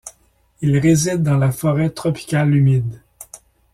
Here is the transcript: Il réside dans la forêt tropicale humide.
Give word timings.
Il 0.61 0.79
réside 0.79 1.21
dans 1.21 1.37
la 1.37 1.51
forêt 1.51 1.91
tropicale 1.91 2.55
humide. 2.55 3.03